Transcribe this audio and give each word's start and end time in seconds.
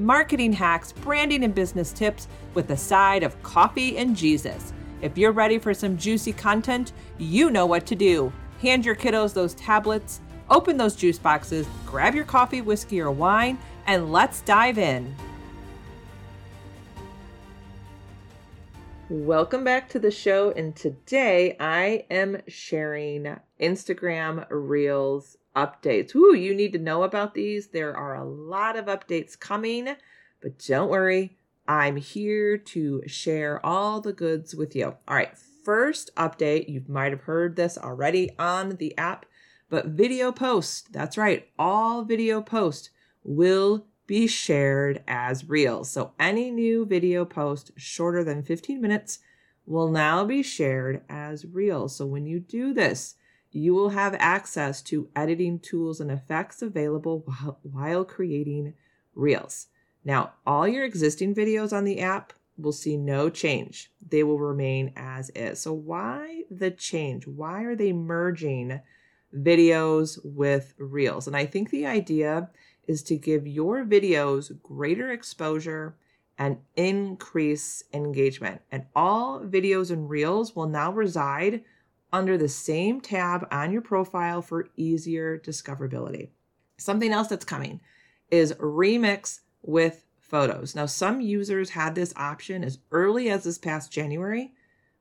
marketing 0.00 0.52
hacks, 0.52 0.92
branding 0.92 1.44
and 1.44 1.54
business 1.54 1.92
tips 1.92 2.26
with 2.54 2.70
a 2.70 2.76
side 2.76 3.22
of 3.22 3.40
coffee 3.42 3.98
and 3.98 4.16
Jesus. 4.16 4.72
If 5.02 5.18
you're 5.18 5.30
ready 5.30 5.58
for 5.58 5.74
some 5.74 5.98
juicy 5.98 6.32
content, 6.32 6.92
you 7.18 7.50
know 7.50 7.66
what 7.66 7.86
to 7.86 7.94
do. 7.94 8.32
Hand 8.62 8.84
your 8.86 8.96
kiddos 8.96 9.34
those 9.34 9.54
tablets, 9.54 10.22
open 10.48 10.78
those 10.78 10.96
juice 10.96 11.18
boxes, 11.18 11.66
grab 11.84 12.14
your 12.14 12.24
coffee, 12.24 12.62
whiskey, 12.62 13.00
or 13.00 13.10
wine, 13.10 13.58
and 13.86 14.10
let's 14.10 14.40
dive 14.40 14.78
in. 14.78 15.14
Welcome 19.10 19.64
back 19.64 19.88
to 19.90 19.98
the 19.98 20.10
show, 20.10 20.52
and 20.52 20.74
today 20.74 21.56
I 21.58 22.06
am 22.10 22.40
sharing 22.46 23.36
Instagram 23.60 24.46
Reels 24.48 25.36
updates. 25.56 26.14
Ooh, 26.14 26.34
you 26.34 26.54
need 26.54 26.72
to 26.72 26.78
know 26.78 27.02
about 27.02 27.34
these. 27.34 27.68
There 27.68 27.96
are 27.96 28.14
a 28.14 28.24
lot 28.24 28.76
of 28.76 28.86
updates 28.86 29.38
coming, 29.38 29.96
but 30.40 30.58
don't 30.66 30.90
worry, 30.90 31.36
I'm 31.66 31.96
here 31.96 32.56
to 32.58 33.02
share 33.06 33.64
all 33.64 34.00
the 34.00 34.12
goods 34.12 34.54
with 34.54 34.74
you. 34.74 34.86
All 35.06 35.16
right, 35.16 35.36
first 35.64 36.10
update, 36.16 36.68
you 36.68 36.82
might 36.88 37.12
have 37.12 37.22
heard 37.22 37.56
this 37.56 37.78
already 37.78 38.30
on 38.38 38.76
the 38.76 38.96
app, 38.98 39.26
but 39.68 39.86
video 39.86 40.32
post, 40.32 40.92
that's 40.92 41.18
right, 41.18 41.48
all 41.58 42.02
video 42.04 42.42
posts 42.42 42.90
will 43.22 43.86
be 44.06 44.26
shared 44.26 45.04
as 45.06 45.48
reels. 45.48 45.90
So 45.90 46.12
any 46.18 46.50
new 46.50 46.84
video 46.84 47.24
post 47.24 47.70
shorter 47.76 48.24
than 48.24 48.42
15 48.42 48.80
minutes 48.80 49.20
will 49.66 49.88
now 49.88 50.24
be 50.24 50.42
shared 50.42 51.02
as 51.08 51.46
reels. 51.46 51.94
So 51.94 52.06
when 52.06 52.26
you 52.26 52.40
do 52.40 52.74
this, 52.74 53.14
you 53.52 53.74
will 53.74 53.90
have 53.90 54.14
access 54.18 54.80
to 54.82 55.08
editing 55.16 55.58
tools 55.58 56.00
and 56.00 56.10
effects 56.10 56.62
available 56.62 57.24
while, 57.62 58.04
creating 58.04 58.74
Reels. 59.14 59.66
Now, 60.04 60.34
all 60.46 60.68
your 60.68 60.84
existing 60.84 61.34
videos 61.34 61.72
on 61.72 61.84
the 61.84 62.00
app 62.00 62.32
will 62.56 62.72
see 62.72 62.96
no 62.96 63.28
change. 63.28 63.90
They 64.06 64.22
will 64.22 64.38
remain 64.38 64.92
as 64.96 65.30
is. 65.30 65.60
So, 65.60 65.72
why 65.72 66.44
the 66.50 66.70
change? 66.70 67.26
Why 67.26 67.62
are 67.62 67.74
they 67.74 67.92
merging 67.92 68.80
videos 69.36 70.18
with 70.24 70.74
Reels? 70.78 71.26
And 71.26 71.36
I 71.36 71.46
think 71.46 71.70
the 71.70 71.86
idea 71.86 72.50
is 72.86 73.02
to 73.04 73.16
give 73.16 73.46
your 73.46 73.84
videos 73.84 74.50
greater 74.62 75.10
exposure 75.10 75.96
and 76.38 76.58
increase 76.76 77.84
engagement. 77.92 78.62
And 78.72 78.86
all 78.96 79.40
videos 79.40 79.90
and 79.90 80.08
Reels 80.08 80.56
will 80.56 80.68
now 80.68 80.90
reside 80.92 81.62
under 82.12 82.36
the 82.36 82.48
same 82.48 83.00
tab 83.00 83.46
on 83.50 83.72
your 83.72 83.82
profile 83.82 84.42
for 84.42 84.68
easier 84.76 85.38
discoverability. 85.38 86.28
Something 86.76 87.12
else 87.12 87.28
that's 87.28 87.44
coming 87.44 87.80
is 88.30 88.52
remix 88.54 89.40
with 89.62 90.04
photos. 90.18 90.74
Now, 90.74 90.86
some 90.86 91.20
users 91.20 91.70
had 91.70 91.94
this 91.94 92.14
option 92.16 92.64
as 92.64 92.78
early 92.92 93.28
as 93.28 93.44
this 93.44 93.58
past 93.58 93.92
January, 93.92 94.52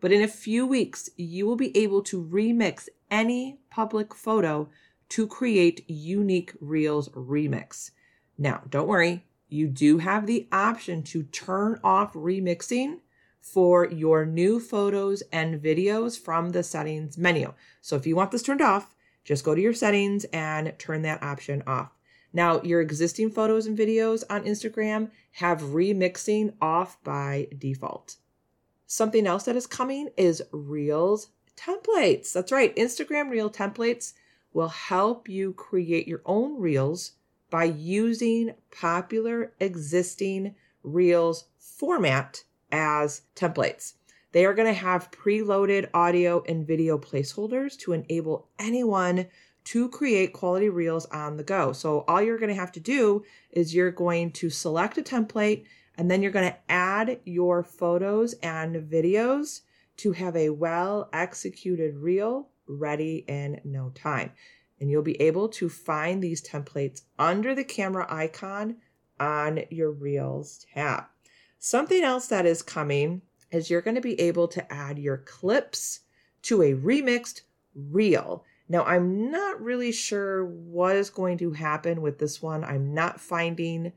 but 0.00 0.12
in 0.12 0.22
a 0.22 0.28
few 0.28 0.66
weeks, 0.66 1.08
you 1.16 1.46
will 1.46 1.56
be 1.56 1.76
able 1.76 2.02
to 2.02 2.22
remix 2.22 2.88
any 3.10 3.58
public 3.70 4.14
photo 4.14 4.68
to 5.10 5.26
create 5.26 5.88
unique 5.88 6.52
Reels 6.60 7.08
remix. 7.10 7.90
Now, 8.36 8.62
don't 8.68 8.88
worry, 8.88 9.24
you 9.48 9.68
do 9.68 9.98
have 9.98 10.26
the 10.26 10.48
option 10.52 11.02
to 11.04 11.22
turn 11.22 11.78
off 11.82 12.12
remixing 12.12 12.98
for 13.44 13.86
your 13.90 14.24
new 14.24 14.58
photos 14.58 15.22
and 15.30 15.62
videos 15.62 16.18
from 16.18 16.50
the 16.50 16.62
settings 16.62 17.18
menu. 17.18 17.52
So 17.82 17.94
if 17.94 18.06
you 18.06 18.16
want 18.16 18.30
this 18.30 18.42
turned 18.42 18.62
off, 18.62 18.94
just 19.22 19.44
go 19.44 19.54
to 19.54 19.60
your 19.60 19.74
settings 19.74 20.24
and 20.32 20.72
turn 20.78 21.02
that 21.02 21.22
option 21.22 21.62
off. 21.66 21.92
Now, 22.32 22.62
your 22.62 22.80
existing 22.80 23.30
photos 23.30 23.66
and 23.66 23.76
videos 23.76 24.24
on 24.30 24.44
Instagram 24.44 25.10
have 25.32 25.60
remixing 25.60 26.54
off 26.60 26.96
by 27.04 27.48
default. 27.56 28.16
Something 28.86 29.26
else 29.26 29.44
that 29.44 29.56
is 29.56 29.66
coming 29.66 30.08
is 30.16 30.42
Reels 30.50 31.28
templates. 31.54 32.32
That's 32.32 32.50
right, 32.50 32.74
Instagram 32.76 33.28
Reel 33.28 33.50
templates 33.50 34.14
will 34.54 34.68
help 34.68 35.28
you 35.28 35.52
create 35.52 36.08
your 36.08 36.22
own 36.24 36.58
Reels 36.58 37.12
by 37.50 37.64
using 37.64 38.54
popular 38.70 39.52
existing 39.60 40.54
Reels 40.82 41.44
format 41.58 42.44
as 42.72 43.22
templates. 43.34 43.94
They 44.32 44.44
are 44.44 44.54
going 44.54 44.66
to 44.66 44.78
have 44.78 45.12
preloaded 45.12 45.88
audio 45.94 46.42
and 46.48 46.66
video 46.66 46.98
placeholders 46.98 47.78
to 47.78 47.92
enable 47.92 48.48
anyone 48.58 49.26
to 49.64 49.88
create 49.88 50.32
quality 50.32 50.68
reels 50.68 51.06
on 51.06 51.36
the 51.36 51.44
go. 51.44 51.72
So 51.72 52.04
all 52.08 52.20
you're 52.20 52.38
going 52.38 52.48
to 52.48 52.60
have 52.60 52.72
to 52.72 52.80
do 52.80 53.24
is 53.50 53.74
you're 53.74 53.90
going 53.90 54.32
to 54.32 54.50
select 54.50 54.98
a 54.98 55.02
template 55.02 55.64
and 55.96 56.10
then 56.10 56.22
you're 56.22 56.32
going 56.32 56.50
to 56.50 56.58
add 56.68 57.20
your 57.24 57.62
photos 57.62 58.34
and 58.42 58.76
videos 58.90 59.60
to 59.98 60.12
have 60.12 60.36
a 60.36 60.50
well 60.50 61.08
executed 61.12 61.96
reel 61.96 62.48
ready 62.66 63.24
in 63.28 63.60
no 63.64 63.90
time. 63.90 64.32
And 64.80 64.90
you'll 64.90 65.02
be 65.02 65.20
able 65.20 65.48
to 65.50 65.68
find 65.68 66.22
these 66.22 66.42
templates 66.42 67.02
under 67.18 67.54
the 67.54 67.64
camera 67.64 68.06
icon 68.10 68.76
on 69.20 69.60
your 69.70 69.92
Reels 69.92 70.66
tab. 70.74 71.04
Something 71.66 72.02
else 72.02 72.26
that 72.26 72.44
is 72.44 72.60
coming 72.60 73.22
is 73.50 73.70
you're 73.70 73.80
going 73.80 73.94
to 73.94 74.02
be 74.02 74.20
able 74.20 74.48
to 74.48 74.70
add 74.70 74.98
your 74.98 75.16
clips 75.16 76.00
to 76.42 76.60
a 76.60 76.74
remixed 76.74 77.40
reel. 77.74 78.44
Now, 78.68 78.84
I'm 78.84 79.30
not 79.30 79.62
really 79.62 79.90
sure 79.90 80.44
what 80.44 80.94
is 80.94 81.08
going 81.08 81.38
to 81.38 81.52
happen 81.52 82.02
with 82.02 82.18
this 82.18 82.42
one. 82.42 82.64
I'm 82.64 82.92
not 82.92 83.18
finding 83.18 83.94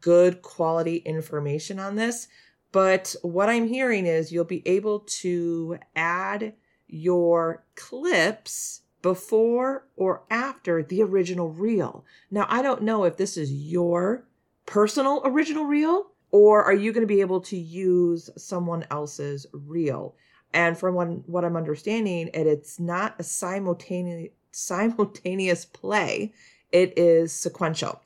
good 0.00 0.42
quality 0.42 0.96
information 0.96 1.78
on 1.78 1.94
this, 1.94 2.26
but 2.72 3.14
what 3.22 3.48
I'm 3.48 3.68
hearing 3.68 4.06
is 4.06 4.32
you'll 4.32 4.42
be 4.42 4.66
able 4.66 4.98
to 5.20 5.78
add 5.94 6.54
your 6.88 7.62
clips 7.76 8.80
before 9.02 9.86
or 9.94 10.24
after 10.30 10.82
the 10.82 11.00
original 11.02 11.48
reel. 11.48 12.04
Now, 12.32 12.46
I 12.48 12.60
don't 12.60 12.82
know 12.82 13.04
if 13.04 13.18
this 13.18 13.36
is 13.36 13.52
your 13.52 14.26
personal 14.66 15.22
original 15.24 15.66
reel 15.66 16.10
or 16.34 16.64
are 16.64 16.74
you 16.74 16.92
going 16.92 17.06
to 17.06 17.14
be 17.14 17.20
able 17.20 17.40
to 17.40 17.56
use 17.56 18.28
someone 18.36 18.84
else's 18.90 19.46
reel? 19.52 20.16
And 20.52 20.76
from 20.76 20.96
what, 20.96 21.44
I'm 21.44 21.56
understanding, 21.56 22.28
it, 22.34 22.48
it's 22.48 22.80
not 22.80 23.14
a 23.20 23.22
simultaneous 23.22 24.32
simultaneous 24.50 25.64
play. 25.64 26.32
It 26.72 26.98
is 26.98 27.32
sequential. 27.32 28.02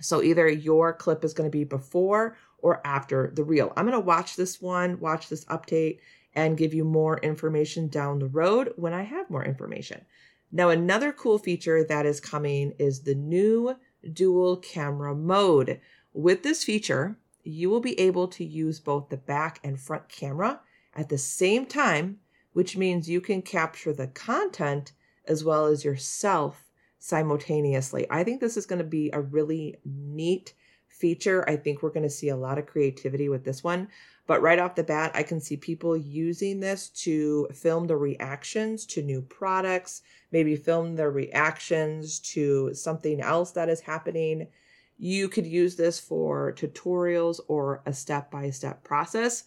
So 0.00 0.22
either 0.22 0.48
your 0.48 0.92
clip 0.92 1.24
is 1.24 1.34
going 1.34 1.50
to 1.50 1.58
be 1.58 1.64
before 1.64 2.36
or 2.58 2.80
after 2.86 3.32
the 3.34 3.42
reel. 3.42 3.72
I'm 3.76 3.86
going 3.86 3.98
to 3.98 4.06
watch 4.06 4.36
this 4.36 4.62
one, 4.62 5.00
watch 5.00 5.28
this 5.28 5.44
update, 5.46 5.98
and 6.34 6.56
give 6.56 6.72
you 6.72 6.84
more 6.84 7.18
information 7.18 7.88
down 7.88 8.20
the 8.20 8.28
road 8.28 8.74
when 8.76 8.92
I 8.94 9.02
have 9.02 9.28
more 9.28 9.44
information. 9.44 10.04
Now, 10.52 10.68
another 10.68 11.10
cool 11.10 11.38
feature 11.38 11.82
that 11.82 12.06
is 12.06 12.20
coming 12.20 12.74
is 12.78 13.00
the 13.00 13.16
new 13.16 13.74
dual 14.12 14.58
camera 14.58 15.16
mode. 15.16 15.80
With 16.12 16.44
this 16.44 16.62
feature, 16.62 17.16
you 17.46 17.70
will 17.70 17.80
be 17.80 17.98
able 18.00 18.28
to 18.28 18.44
use 18.44 18.80
both 18.80 19.08
the 19.08 19.16
back 19.16 19.60
and 19.62 19.80
front 19.80 20.08
camera 20.08 20.60
at 20.94 21.08
the 21.08 21.18
same 21.18 21.66
time, 21.66 22.18
which 22.52 22.76
means 22.76 23.08
you 23.08 23.20
can 23.20 23.42
capture 23.42 23.92
the 23.92 24.08
content 24.08 24.92
as 25.26 25.44
well 25.44 25.66
as 25.66 25.84
yourself 25.84 26.70
simultaneously. 26.98 28.06
I 28.10 28.24
think 28.24 28.40
this 28.40 28.56
is 28.56 28.66
going 28.66 28.78
to 28.78 28.84
be 28.84 29.10
a 29.12 29.20
really 29.20 29.76
neat 29.84 30.54
feature. 30.88 31.48
I 31.48 31.56
think 31.56 31.82
we're 31.82 31.90
going 31.90 32.02
to 32.02 32.10
see 32.10 32.30
a 32.30 32.36
lot 32.36 32.58
of 32.58 32.66
creativity 32.66 33.28
with 33.28 33.44
this 33.44 33.62
one. 33.62 33.88
But 34.26 34.42
right 34.42 34.58
off 34.58 34.74
the 34.74 34.82
bat, 34.82 35.12
I 35.14 35.22
can 35.22 35.40
see 35.40 35.56
people 35.56 35.96
using 35.96 36.58
this 36.58 36.88
to 37.04 37.48
film 37.54 37.86
the 37.86 37.96
reactions 37.96 38.84
to 38.86 39.02
new 39.02 39.22
products, 39.22 40.02
maybe 40.32 40.56
film 40.56 40.96
their 40.96 41.10
reactions 41.10 42.18
to 42.20 42.74
something 42.74 43.20
else 43.20 43.52
that 43.52 43.68
is 43.68 43.80
happening 43.80 44.48
you 44.98 45.28
could 45.28 45.46
use 45.46 45.76
this 45.76 46.00
for 46.00 46.52
tutorials 46.52 47.40
or 47.48 47.82
a 47.86 47.92
step 47.92 48.30
by 48.30 48.50
step 48.50 48.82
process. 48.82 49.44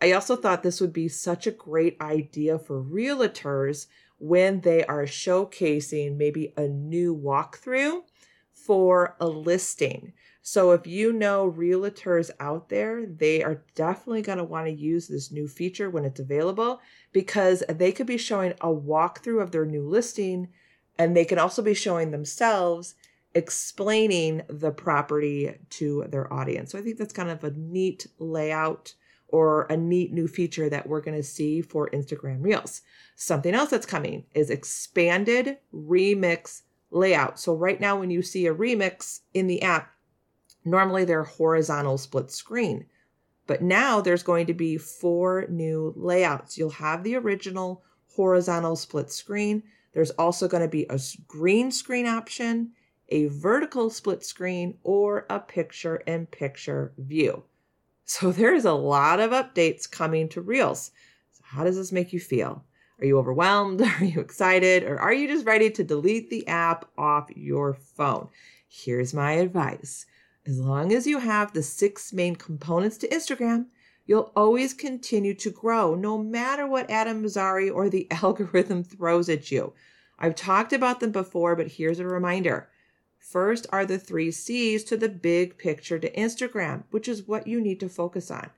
I 0.00 0.12
also 0.12 0.36
thought 0.36 0.62
this 0.62 0.80
would 0.80 0.92
be 0.92 1.08
such 1.08 1.46
a 1.46 1.52
great 1.52 2.00
idea 2.00 2.58
for 2.58 2.82
realtors 2.82 3.86
when 4.18 4.60
they 4.60 4.84
are 4.84 5.04
showcasing 5.04 6.16
maybe 6.16 6.52
a 6.56 6.66
new 6.66 7.16
walkthrough 7.16 8.02
for 8.52 9.16
a 9.20 9.26
listing. 9.26 10.12
So 10.42 10.70
if 10.72 10.86
you 10.86 11.12
know 11.12 11.52
realtors 11.56 12.30
out 12.40 12.68
there, 12.68 13.04
they 13.04 13.42
are 13.42 13.64
definitely 13.74 14.22
going 14.22 14.38
to 14.38 14.44
want 14.44 14.66
to 14.66 14.72
use 14.72 15.08
this 15.08 15.32
new 15.32 15.48
feature 15.48 15.90
when 15.90 16.04
it's 16.04 16.20
available 16.20 16.80
because 17.12 17.62
they 17.68 17.92
could 17.92 18.06
be 18.06 18.16
showing 18.16 18.52
a 18.60 18.68
walkthrough 18.68 19.42
of 19.42 19.50
their 19.50 19.66
new 19.66 19.86
listing 19.86 20.48
and 20.98 21.16
they 21.16 21.24
can 21.24 21.38
also 21.38 21.62
be 21.62 21.74
showing 21.74 22.10
themselves 22.10 22.94
explaining 23.36 24.42
the 24.48 24.72
property 24.72 25.54
to 25.70 26.04
their 26.08 26.32
audience. 26.32 26.72
So 26.72 26.78
I 26.78 26.82
think 26.82 26.98
that's 26.98 27.12
kind 27.12 27.30
of 27.30 27.44
a 27.44 27.52
neat 27.52 28.06
layout 28.18 28.94
or 29.28 29.64
a 29.64 29.76
neat 29.76 30.12
new 30.12 30.26
feature 30.26 30.68
that 30.68 30.88
we're 30.88 31.00
going 31.00 31.16
to 31.16 31.22
see 31.22 31.60
for 31.60 31.90
Instagram 31.90 32.42
Reels. 32.42 32.82
Something 33.14 33.54
else 33.54 33.70
that's 33.70 33.86
coming 33.86 34.24
is 34.34 34.50
expanded 34.50 35.58
remix 35.74 36.62
layout. 36.90 37.38
So 37.38 37.54
right 37.54 37.80
now 37.80 37.98
when 37.98 38.10
you 38.10 38.22
see 38.22 38.46
a 38.46 38.54
remix 38.54 39.20
in 39.34 39.46
the 39.46 39.62
app, 39.62 39.92
Normally 40.66 41.04
they're 41.04 41.22
horizontal 41.22 41.96
split 41.96 42.32
screen, 42.32 42.86
but 43.46 43.62
now 43.62 44.00
there's 44.00 44.24
going 44.24 44.46
to 44.48 44.54
be 44.54 44.76
four 44.76 45.46
new 45.48 45.94
layouts. 45.96 46.58
You'll 46.58 46.70
have 46.70 47.04
the 47.04 47.14
original 47.14 47.84
horizontal 48.16 48.74
split 48.74 49.12
screen. 49.12 49.62
There's 49.92 50.10
also 50.10 50.48
going 50.48 50.64
to 50.64 50.68
be 50.68 50.84
a 50.90 50.98
green 51.28 51.70
screen 51.70 52.08
option, 52.08 52.72
a 53.08 53.26
vertical 53.26 53.90
split 53.90 54.24
screen, 54.24 54.78
or 54.82 55.26
a 55.30 55.38
picture 55.38 55.96
in 55.96 56.26
picture 56.26 56.92
view. 56.98 57.44
So 58.04 58.32
there's 58.32 58.64
a 58.64 58.72
lot 58.72 59.20
of 59.20 59.30
updates 59.30 59.90
coming 59.90 60.28
to 60.30 60.40
Reels. 60.40 60.92
So 61.32 61.42
how 61.44 61.64
does 61.64 61.76
this 61.76 61.92
make 61.92 62.12
you 62.12 62.20
feel? 62.20 62.64
Are 62.98 63.04
you 63.04 63.18
overwhelmed? 63.18 63.82
Are 64.00 64.04
you 64.04 64.20
excited? 64.20 64.84
Or 64.84 64.98
are 64.98 65.12
you 65.12 65.28
just 65.28 65.46
ready 65.46 65.70
to 65.70 65.84
delete 65.84 66.30
the 66.30 66.48
app 66.48 66.88
off 66.96 67.28
your 67.36 67.74
phone? 67.74 68.28
Here's 68.68 69.14
my 69.14 69.32
advice 69.32 70.06
as 70.46 70.60
long 70.60 70.92
as 70.92 71.08
you 71.08 71.18
have 71.18 71.52
the 71.52 71.62
six 71.62 72.12
main 72.12 72.36
components 72.36 72.96
to 72.98 73.08
Instagram, 73.08 73.66
you'll 74.06 74.30
always 74.36 74.72
continue 74.72 75.34
to 75.34 75.50
grow 75.50 75.96
no 75.96 76.16
matter 76.16 76.66
what 76.68 76.88
Adam 76.88 77.22
Mosseri 77.22 77.72
or 77.72 77.88
the 77.88 78.06
algorithm 78.22 78.84
throws 78.84 79.28
at 79.28 79.50
you. 79.50 79.72
I've 80.18 80.36
talked 80.36 80.72
about 80.72 81.00
them 81.00 81.10
before, 81.10 81.56
but 81.56 81.66
here's 81.66 81.98
a 81.98 82.06
reminder. 82.06 82.68
First 83.28 83.66
are 83.72 83.84
the 83.84 83.98
three 83.98 84.30
C's 84.30 84.84
to 84.84 84.96
the 84.96 85.08
big 85.08 85.58
picture 85.58 85.98
to 85.98 86.12
Instagram, 86.12 86.84
which 86.92 87.08
is 87.08 87.26
what 87.26 87.48
you 87.48 87.60
need 87.60 87.80
to 87.80 87.88
focus 87.88 88.30
on. 88.30 88.50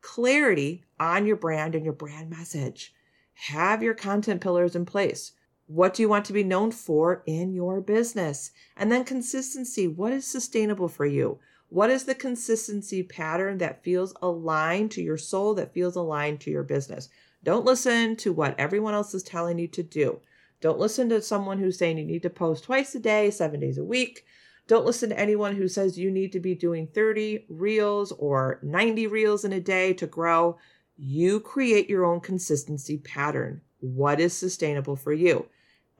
Clarity 0.00 0.84
on 1.00 1.26
your 1.26 1.34
brand 1.34 1.74
and 1.74 1.84
your 1.84 1.92
brand 1.92 2.30
message. 2.30 2.94
Have 3.34 3.82
your 3.82 3.94
content 3.94 4.40
pillars 4.40 4.76
in 4.76 4.86
place. 4.86 5.32
What 5.66 5.92
do 5.92 6.02
you 6.02 6.08
want 6.08 6.24
to 6.26 6.32
be 6.32 6.44
known 6.44 6.70
for 6.70 7.24
in 7.26 7.52
your 7.52 7.80
business? 7.80 8.52
And 8.76 8.92
then 8.92 9.02
consistency. 9.02 9.88
What 9.88 10.12
is 10.12 10.24
sustainable 10.24 10.86
for 10.86 11.04
you? 11.04 11.40
What 11.68 11.90
is 11.90 12.04
the 12.04 12.14
consistency 12.14 13.02
pattern 13.02 13.58
that 13.58 13.82
feels 13.82 14.14
aligned 14.22 14.92
to 14.92 15.02
your 15.02 15.18
soul, 15.18 15.52
that 15.54 15.74
feels 15.74 15.96
aligned 15.96 16.40
to 16.42 16.50
your 16.52 16.62
business? 16.62 17.08
Don't 17.42 17.64
listen 17.64 18.14
to 18.18 18.32
what 18.32 18.54
everyone 18.56 18.94
else 18.94 19.14
is 19.14 19.24
telling 19.24 19.58
you 19.58 19.66
to 19.66 19.82
do. 19.82 20.20
Don't 20.66 20.80
listen 20.80 21.08
to 21.10 21.22
someone 21.22 21.58
who's 21.58 21.78
saying 21.78 21.96
you 21.96 22.04
need 22.04 22.24
to 22.24 22.28
post 22.28 22.64
twice 22.64 22.92
a 22.96 22.98
day, 22.98 23.30
seven 23.30 23.60
days 23.60 23.78
a 23.78 23.84
week. 23.84 24.26
Don't 24.66 24.84
listen 24.84 25.10
to 25.10 25.16
anyone 25.16 25.54
who 25.54 25.68
says 25.68 25.96
you 25.96 26.10
need 26.10 26.32
to 26.32 26.40
be 26.40 26.56
doing 26.56 26.88
30 26.88 27.46
reels 27.48 28.10
or 28.10 28.58
90 28.64 29.06
reels 29.06 29.44
in 29.44 29.52
a 29.52 29.60
day 29.60 29.92
to 29.92 30.08
grow. 30.08 30.58
You 30.96 31.38
create 31.38 31.88
your 31.88 32.04
own 32.04 32.18
consistency 32.18 32.98
pattern. 32.98 33.60
What 33.78 34.18
is 34.18 34.32
sustainable 34.32 34.96
for 34.96 35.12
you? 35.12 35.46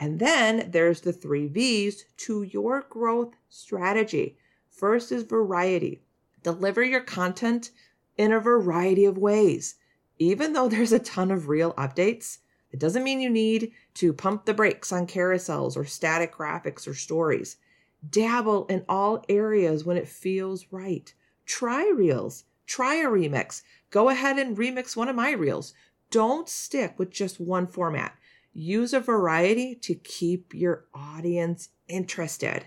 And 0.00 0.18
then 0.18 0.72
there's 0.72 1.02
the 1.02 1.12
three 1.12 1.46
V's 1.46 2.04
to 2.16 2.42
your 2.42 2.86
growth 2.90 3.34
strategy. 3.48 4.36
First 4.68 5.12
is 5.12 5.22
variety. 5.22 6.02
Deliver 6.42 6.82
your 6.82 7.02
content 7.02 7.70
in 8.16 8.32
a 8.32 8.40
variety 8.40 9.04
of 9.04 9.16
ways. 9.16 9.76
Even 10.18 10.54
though 10.54 10.68
there's 10.68 10.90
a 10.90 10.98
ton 10.98 11.30
of 11.30 11.48
reel 11.48 11.72
updates, 11.74 12.38
it 12.72 12.80
doesn't 12.80 13.04
mean 13.04 13.20
you 13.20 13.30
need 13.30 13.72
to 13.94 14.12
pump 14.12 14.44
the 14.44 14.54
brakes 14.54 14.92
on 14.92 15.06
carousels 15.06 15.76
or 15.76 15.84
static 15.84 16.34
graphics 16.34 16.86
or 16.86 16.94
stories. 16.94 17.56
Dabble 18.08 18.66
in 18.66 18.84
all 18.88 19.24
areas 19.28 19.84
when 19.84 19.96
it 19.96 20.08
feels 20.08 20.66
right. 20.70 21.12
Try 21.44 21.90
reels. 21.94 22.44
Try 22.66 22.96
a 22.96 23.06
remix. 23.06 23.62
Go 23.90 24.08
ahead 24.08 24.38
and 24.38 24.56
remix 24.56 24.96
one 24.96 25.08
of 25.08 25.16
my 25.16 25.32
reels. 25.32 25.74
Don't 26.10 26.48
stick 26.48 26.98
with 26.98 27.10
just 27.10 27.40
one 27.40 27.66
format. 27.66 28.14
Use 28.52 28.92
a 28.92 29.00
variety 29.00 29.74
to 29.74 29.94
keep 29.94 30.54
your 30.54 30.86
audience 30.94 31.70
interested. 31.88 32.66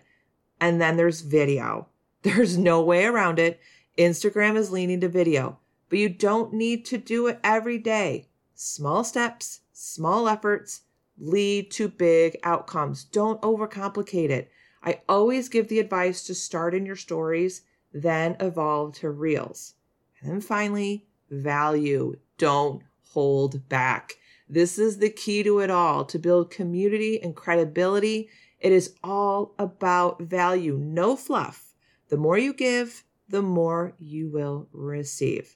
And 0.62 0.81
then 0.81 0.98
there's 0.98 1.22
video. 1.22 1.88
There's 2.22 2.57
no 2.57 2.81
way 2.81 3.06
around 3.06 3.40
it. 3.40 3.62
Instagram 3.98 4.57
is 4.57 4.72
leaning 4.72 5.00
to 5.01 5.07
video, 5.07 5.60
but 5.88 6.00
you 6.00 6.10
don't 6.10 6.54
need 6.54 6.86
to 6.86 6.98
do 6.98 7.28
it 7.28 7.40
every 7.44 7.78
day. 7.78 8.28
Small 8.56 9.06
steps, 9.06 9.62
small 9.79 10.27
efforts 10.27 10.81
lead 11.17 11.71
to 11.71 11.87
big 11.87 12.37
outcomes. 12.43 13.05
Don't 13.05 13.41
overcomplicate 13.41 14.29
it. 14.29 14.51
I 14.83 15.01
always 15.07 15.49
give 15.49 15.67
the 15.67 15.79
advice 15.79 16.23
to 16.25 16.35
start 16.35 16.73
in 16.73 16.85
your 16.85 16.95
stories, 16.95 17.61
then 17.93 18.35
evolve 18.39 18.95
to 18.95 19.09
reels. 19.09 19.75
And 20.21 20.31
then 20.31 20.41
finally, 20.41 21.07
value. 21.29 22.17
Don't 22.37 22.83
hold 23.13 23.67
back. 23.69 24.15
This 24.49 24.77
is 24.77 24.97
the 24.97 25.09
key 25.09 25.43
to 25.43 25.59
it 25.59 25.69
all 25.69 26.03
to 26.05 26.19
build 26.19 26.51
community 26.51 27.21
and 27.21 27.35
credibility. 27.35 28.29
It 28.59 28.71
is 28.71 28.95
all 29.03 29.53
about 29.57 30.21
value, 30.21 30.77
no 30.77 31.15
fluff. 31.15 31.73
The 32.09 32.17
more 32.17 32.37
you 32.37 32.53
give, 32.53 33.03
the 33.29 33.41
more 33.41 33.93
you 33.99 34.29
will 34.29 34.67
receive. 34.73 35.55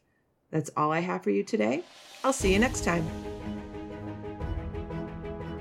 That's 0.51 0.69
all 0.77 0.91
I 0.91 0.99
have 0.99 1.23
for 1.23 1.31
you 1.31 1.43
today. 1.43 1.83
I'll 2.23 2.33
see 2.33 2.53
you 2.53 2.59
next 2.59 2.83
time. 2.83 3.42